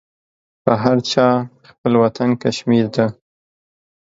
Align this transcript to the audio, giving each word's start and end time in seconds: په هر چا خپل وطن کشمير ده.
په 0.63 0.73
هر 0.83 0.97
چا 1.11 1.27
خپل 1.69 1.91
وطن 2.03 2.29
کشمير 2.43 2.85
ده. 2.95 3.05